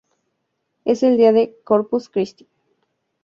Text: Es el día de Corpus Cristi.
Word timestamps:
Es 0.83 1.03
el 1.03 1.15
día 1.15 1.31
de 1.31 1.55
Corpus 1.63 2.09
Cristi. 2.09 2.47